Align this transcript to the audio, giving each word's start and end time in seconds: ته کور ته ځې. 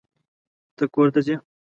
ته 0.77 0.83
کور 0.93 1.07
ته 1.13 1.19
ځې. 1.25 1.35